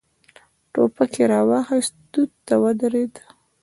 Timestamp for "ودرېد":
2.63-3.13